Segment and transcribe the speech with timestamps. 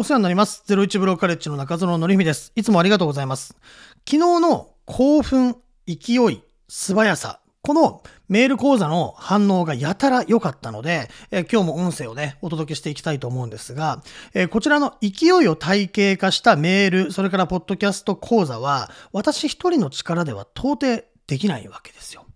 [0.00, 0.62] お世話になります。
[0.68, 2.52] 01ブローカレッジの中園のりみです。
[2.54, 3.56] いつもありがとうございます。
[4.08, 5.56] 昨日の興奮、
[5.88, 22.27] 勢い、素早さ、このメール講座の反応がやたら良かったので、え今日も音声をね、お届けしていきたいと思うんですが、えこちらの勢いを体系化したメール、それからポッドキャスト講座は、私一人の力では到底できないわけですよ。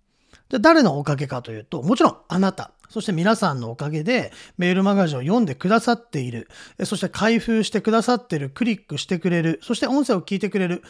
[0.52, 6.46] で誰のおかげかというと、もちろんあなた、そして皆さんのおかげでメールマガジンを読んでくださっている、
[6.84, 10.82] そして開封してくださっている、クリックしてくれる、そして音声を聞いてくれる、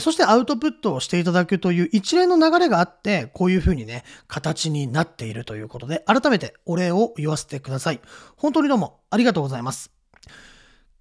[0.00, 8.00] そしてアウトプットをしていただくという一連の流れがあって、こういうふうにね、形になっているということで、改めてお礼を言わせてください。
[8.36, 9.90] 本当にどうもありがとうございます。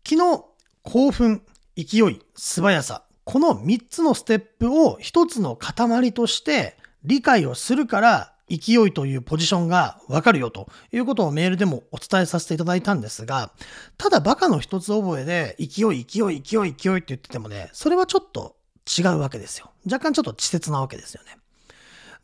[0.06, 0.44] 昨日、
[0.84, 1.42] 興奮、
[1.78, 13.52] 勢い、素早さ、この3つのステップを1つの塊として理解をするから勢いというポジションがわかるよということをメールでもお伝えさせていただいたんですが、
[13.98, 18.56] ただバカの一つ覚えで勢い、勢い、勢い、勢いって言っててもね、それはちょっと
[18.88, 19.72] 違うわけですよ。
[19.86, 21.39] 若干ちょっと稚拙なわけですよね。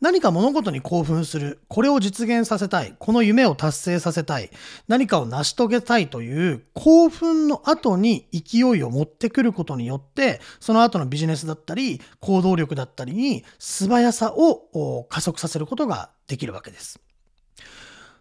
[0.00, 4.50] 何か物事に興奮する、これを実現させたい、この夢を達成させたい、
[4.88, 17.00] 何かを成し遂げたいという興奮の後に勢いを持ってくることによって、その後のビジネスだったり、行動力だったりに素早さを加速させることができるわけです。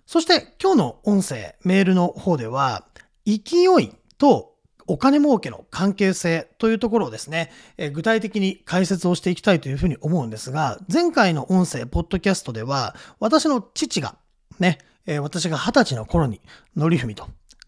[0.06, 2.86] そして今日の音声、メールの方では、
[3.26, 4.55] 勢いと
[4.88, 14.16] お金儲けの関係性というところをですね、え具体的に解説をしていきたいというふうに思うんですが、前回の音声、ポッドキャストでは、私の父が、
[14.60, 14.78] ね、
[15.08, 16.42] え私が二十歳の頃に、
[16.76, 17.28] のりふみと、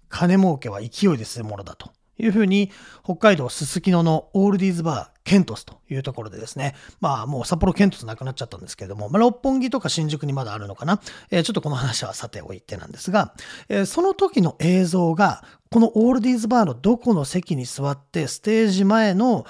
[0.09, 2.71] 金儲けは勢いでするものだというふうに、
[3.03, 13.33] 北海道すすきののオールディーズバーケントスというところでですね、まあもう札幌ケントスなくなっちゃったんですけれども、まあ、六本木とか新宿にまだあるのかな、えー、ちょっとこの話はさておいてなんですが、
[13.67, 19.45] えー、その時の映像がこのオールディーズバーのどこの席に座って、ステージ前の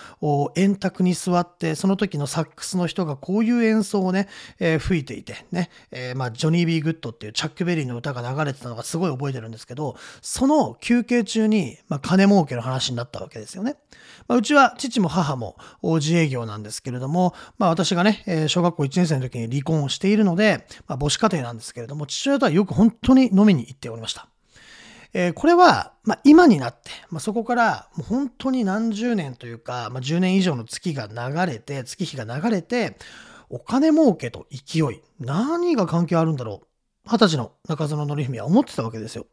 [0.55, 4.27] 円卓に座って、その時のサックスの人がこういう演奏をね、
[4.59, 13.75] えー、吹いていて、ね、え、まあ、ジョニー・ビー・グッドっていうチャック・ベリーの歌が流れてたのがすごい覚えてるんですけど、その休憩中に、まあ、金儲けの話になったわけですよね。
[14.27, 24.27] まあ、うちは父も母も自営業なんですけれども、まあ、私がね、小学校1年生の時に離婚をしているので、まあ、母子家庭なんですけれども、父親とはよく本当に飲みに行っておりました。
[25.13, 32.97] え、これは、ま、今になって、ま、そこからもう本当に何十年というか、ま、10年以上の月が流れて、月日が流れて、
[33.49, 36.67] お金儲けと勢い、何が関係あるんだろう。
[37.09, 39.27] 二十歳の中園則文は思ってたわけですよ。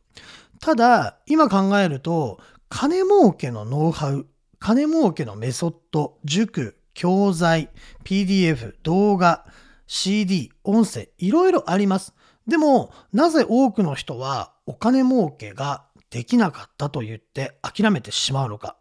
[0.60, 4.26] ただ、今考えると、金儲けのノウハウ、
[4.64, 7.68] 金儲けのメソッド、塾、教材、
[8.02, 9.44] PDF、動画、
[9.86, 12.14] CD、音声、いろいろあります。
[12.46, 18.78] でも、なぜ多くの人はお金儲けができなかったと言って諦めてしまうのか。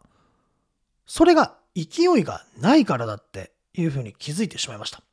[1.05, 5.03] それが勢いがないからだっていうふうに気づいてしまいました。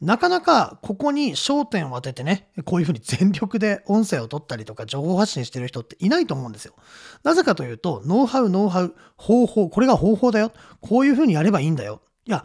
[0.00, 6.74] なかなかここに焦点を当ててね、こういうふうに全力で音声を取ったりとか情報発信してる人っていないと思うんですよ。
[7.22, 10.52] なぜかというと、ノウハウ、ノウハウ、方法、これが方法だよ。
[10.80, 12.02] こういうふうにやればいいんだよ。
[12.26, 12.44] いや、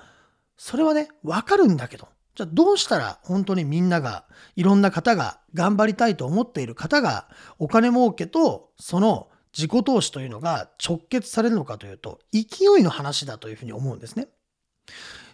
[0.58, 7.28] それはね、わかるんだけど、じゃあどうしたら本当にみんなが、いろんな方が頑張りたいと思っている方が、
[7.58, 9.28] お金儲けとその
[9.58, 14.28] 自己投資というのが直結されるのかというと、勢いの話だというふうに思うんですね。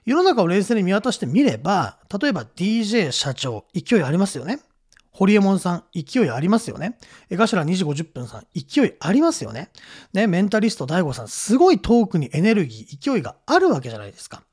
[0.06, 4.60] 世の中を冷静に見渡してみれば、例えば DJ 社長、勢いありますよね。
[5.10, 7.00] ホリエモンさん、勢いありますよね。
[7.32, 9.72] 江頭2時50分さん、勢いありますよね。
[10.14, 14.44] ね、メンタリスト大悟さん、すごいトークにエネルギー、勢いがあるわけじゃないですか。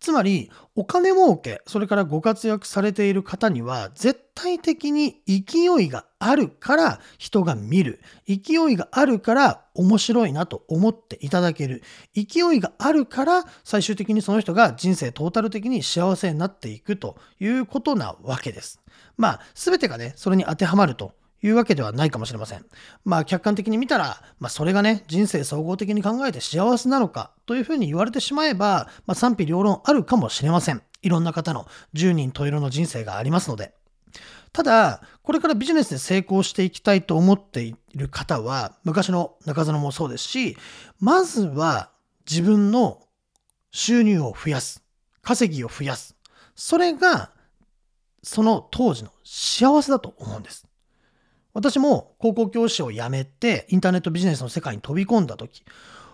[0.00, 8.00] つまり、お金儲け、それからご活躍されている方には、絶対的に勢いがあるから人が見る。
[8.28, 11.82] 勢いがあるから面白いなと思っていただける。
[12.14, 18.80] 勢いがあるから最終的にその人が人生トータル的に幸せになっていくということなわけです。
[19.16, 22.64] まあ、すべてがね、それに当てはまるというわけではないかもしれません。
[23.04, 30.82] まあ客観的に見たら、まあそれがね、人生総合的に考えて幸せなのかというふうに言われてしまえば、まあ賛否両論あるかもしれません。
[31.02, 33.74] いろんな方の10人十色の人生がありますので。
[34.52, 40.56] ただ、これからビジネスで成功していきたいと思っている方は、昔の中園もそうですし、
[40.98, 41.90] まずは
[42.28, 43.02] 自分の
[43.70, 44.82] 収入を増やす。
[45.22, 46.16] 稼ぎを増やす。
[46.54, 47.30] それが、
[48.22, 50.65] その当時の幸せだと思うんです。
[51.56, 55.64] 私も高校教師を辞めてインターネットビジネスの世界に飛び込んだ時、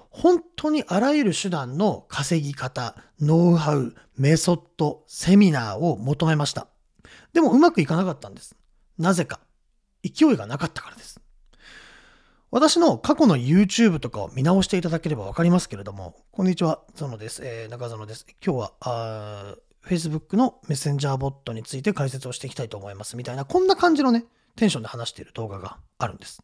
[0.08, 6.68] 本当にあらゆる手段の稼ぎ方、ノウハウ、メソッド、セミナーを求めました。
[7.32, 8.54] でもうまくいかなかったんです。
[8.98, 9.40] なぜか。
[10.04, 11.20] 勢いがなかったからです。
[12.52, 17.42] 私の過去の YouTube とかを見直していただければわかりますけれども、こんにちは、ゾノです。
[17.44, 18.26] えー、中園です。
[18.46, 23.16] 今日は、あ Facebook のメッセンジャーボットについて解説をしていきたいと思います。
[23.16, 24.24] みたいな、こんな感じのね、
[24.56, 26.42] テンションで話している動画があるんです。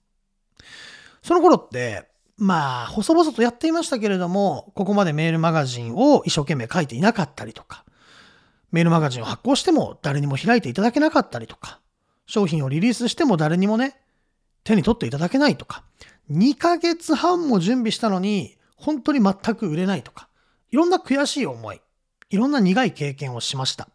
[1.22, 7.84] その頃って、まあ、細々とやっていましたけれども、ここまでメールマガジンを一生懸命書いていなかったりとか、
[8.70, 11.80] メールマガジンを発行しても誰にも開いていただけなかったりとか、
[12.26, 14.00] 商品をリリースしても誰にもね、
[14.62, 15.82] 手に取っていただけないとか、
[16.30, 20.28] 2ヶ月半も準備したのに、本当に全く売れないとか、
[20.70, 21.80] いろんな悔しい思い、
[22.30, 23.88] いろんな苦い経験をしました。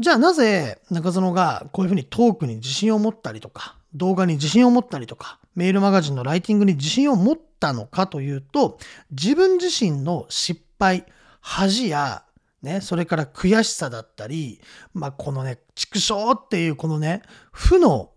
[0.00, 8.78] じゃあなぜ中園がこういうふうにトークに自信を持ったりとか、動画に自信を持ったりとか、メールマガジンのライティングに自信を持ったのかというと、
[9.10, 11.04] 自分自身の失敗、
[11.42, 12.24] 恥や、
[12.62, 14.62] ね、それから悔しさだったり、
[14.94, 17.20] まあ、このね、畜生っていうこのね、
[17.52, 18.12] 負の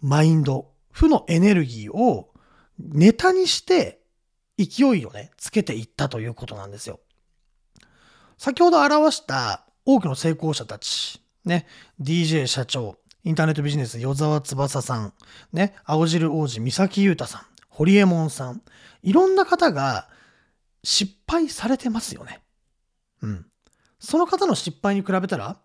[0.00, 2.30] マインド、負のエネルギーを
[2.78, 4.00] ネタにして
[4.56, 7.00] 勢いをね、つけていったということなんですよ。
[8.38, 11.66] 先ほど表した多くの成功者たち、ね、
[11.98, 15.14] DJ 社長、インターネットビジネス与沢翼さん、
[15.50, 17.40] ね、青汁王子三崎優太さん、
[17.70, 18.60] 堀江門さん、
[19.02, 20.10] いろんな方が
[20.84, 22.42] 失敗されてますよね。
[23.22, 23.46] うん。
[23.98, 25.58] その方の失敗に比べたら、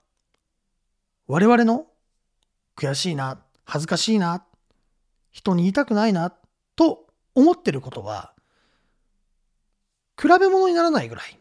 [1.28, 1.88] 我々の
[2.78, 4.46] 悔しいな、恥ずかしいな、
[5.32, 6.34] 人に言いたくないな、
[6.78, 8.34] と思ってることは、
[10.18, 11.38] 比べ物にならないぐらい、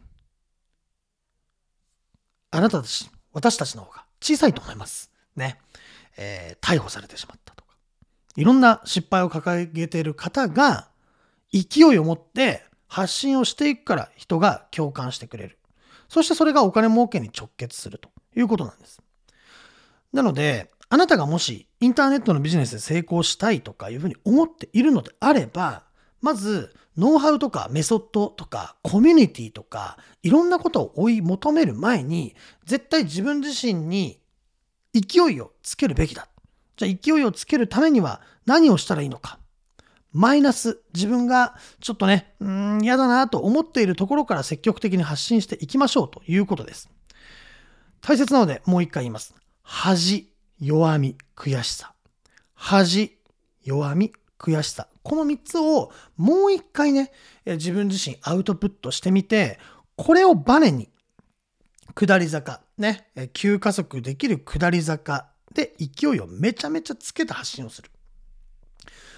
[2.55, 5.11] あなたたち、私たちの方が小さいと思います。
[5.35, 5.57] ね。
[6.17, 7.71] えー、逮捕されてしまったとか。
[8.35, 10.87] いろんな失敗を掲げている方が、
[11.51, 15.57] 勢いを持って発信をしていくから人が共感してくれる。
[16.07, 19.01] そしてそれがお金儲けに直結するということなんです。
[20.11, 25.85] なので、あなたがもしインターネットのビジネスで成功したいとかいうふうに思っているのであれば、
[26.23, 32.33] まず、ノウハウとかメソッドとかコミュニティとかいろんなことを追い求める前に、
[32.65, 34.21] 絶対自分自身に
[34.93, 36.29] 勢いをつけるべきだ。
[36.77, 39.37] じゃあ勢いをつけるためには何をしたらいいのか。
[40.13, 46.89] マイナス、自分がちょっとね、うん、嫌だなと思っているところから積極的に発信していきましょうということです。
[47.99, 49.35] 大切なのでもう一回言います。
[49.61, 51.93] 恥、弱み、悔しさ。
[52.53, 53.17] 恥、
[53.65, 54.87] 弱み、悔しさ。
[55.03, 57.11] この3つをもう一回ね、
[57.45, 59.59] 自分自身アウトプットしてみて、
[59.95, 60.89] これをバネに、
[61.95, 67.91] 下り坂、ね、急加速できる下り坂で勢いをめちゃめちゃつけた発信をする。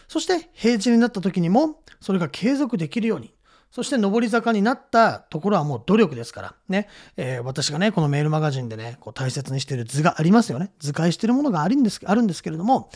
[0.07, 3.33] そして平地になった時にもそれが継続できるように。
[3.71, 6.55] そして上り坂になったところはもう努力ですから。
[6.69, 6.87] ね。
[7.17, 10.71] えー、私がね、このメールマガジンでね、こう大切にしている図がありますよね。
[10.79, 12.89] 図解しているものがあるんですあるんですけれども、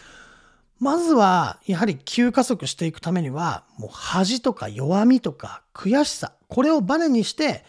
[0.80, 7.66] まずは、やはり急加速していくためには、もう恥とか弱みとか悔しさ、これをバネにして、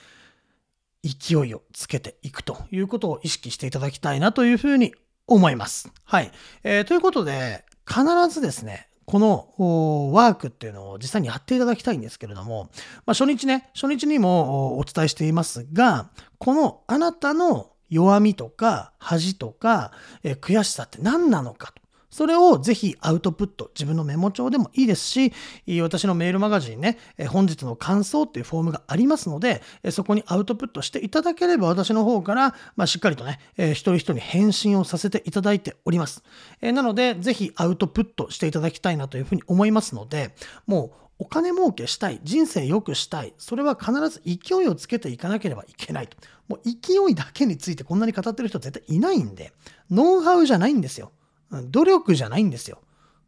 [1.03, 4.95] 勢いをつけていくということを意識していただきたいなというふうに
[5.27, 5.91] 思います。
[6.05, 6.31] はい。
[6.63, 12.71] えー、ということで、必ずですね、このワークっていうのを実際にやっていただきたいんですけれども、
[13.07, 19.91] まあ、初日ね、初日にもお伝えしていますが、このあなたの弱みとか恥とか、
[20.23, 21.80] えー、悔しさって何なのかと。
[22.11, 25.33] それをぜひアウトプット、自分のメモ帳でもいいですし、
[25.81, 26.99] 私のメールマガジンね、
[27.29, 36.23] 本日の感想っていうフォームがありますので、そこにアウトプットしていただければ私の方から、まあ、しっかりとね、一人一人返信をさせていただいております。
[36.61, 40.35] なので、ぜひアウトプットしていただきたいなというふうに思いますので、
[40.67, 46.17] もうお金儲けしたい、人生良くしたい、それは必ず勢いをつけていかなければいけないと。
[46.49, 49.53] もう勢いだけについてこんなに語ってる人絶対いないんで、
[49.91, 51.13] ノウハウじゃないんですよ。
[51.51, 52.79] 努力じゃないんですよ。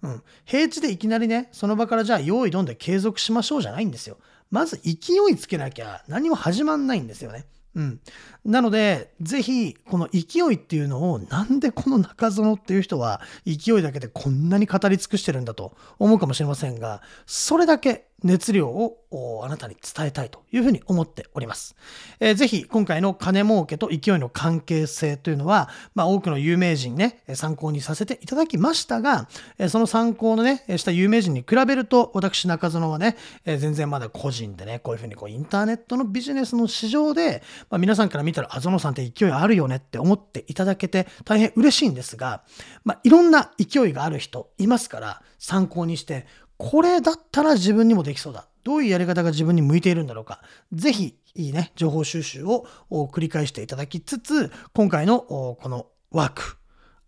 [0.02, 0.22] うん。
[0.44, 4.18] 平地でいきなりね、その場からじゃあ用意どんで継続しましょうじゃないんですよ。
[4.50, 7.46] まず勢いつけなきゃ何も始まんないんですよね。
[7.74, 8.00] うん。
[8.44, 21.76] なので、ぜひ、この勢いっていうのを、なんでこの中園っていう人は勢いだけでこんなに語り尽くしてるんだと思うかもしれませんが、それだけ熱量をあなたに伝えたいというふうに思っております。
[22.20, 29.28] えー、ぜひ今回の金儲けと勢いの関係性というのは、まあ、多くの有名人ね、参考にさせていただきましたが、
[29.68, 42.44] その参考のね、した有名人に比べると、私中園はね、全然まだ個人でね、こういうふうにこうインターネットのビジネスの市場で、まあ、皆さんから見たら、あぞのさんって勢いあるよねって思っていただけて大変嬉しいんですが、
[42.84, 46.26] まあ、いろんな勢いがある人いますから、参考にして、
[46.62, 48.46] これだったら自分にもできそうだ。
[48.62, 50.40] どういうやり方が自分に向いているんだろうか。
[50.72, 56.58] ぜひ、いいね、情報収集を繰り返していただきつつ、今回のこのワーク、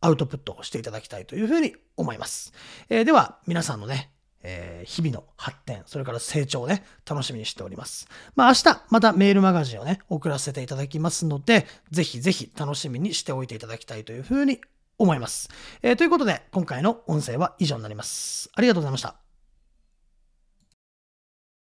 [0.01, 2.53] アウトプットをしていただきたいというふうに思います。
[2.89, 4.11] えー、では、皆さんのね、
[4.43, 8.09] えー、日々の発展、それから成長をね、楽しみにしております。
[8.35, 14.61] まあ明日、またメールマガジンをね、送らせていただきますので、ぜひぜひ楽しみにしておいていただきたいというふうに
[14.99, 15.49] 思います。
[15.83, 18.51] えー、ということで、今回の音声は以上になります。
[18.53, 19.24] ありがとうございました。